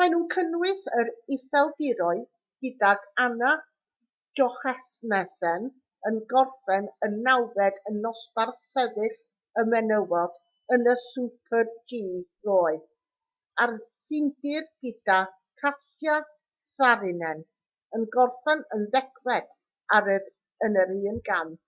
[0.00, 2.22] maen nhw'n cynnwys yr iseldiroedd
[2.66, 3.50] gydag anna
[4.40, 5.66] jochemsen
[6.12, 9.18] yn gorffen yn nawfed yn nosbarth sefyll
[9.64, 10.40] y menywod
[10.78, 12.74] yn y super-g ddoe
[13.66, 15.20] a'r ffindir gyda
[15.64, 16.18] katja
[16.72, 17.48] saarinen
[18.00, 19.56] yn gorffen yn ddegfed
[20.70, 21.58] yn yr un gamp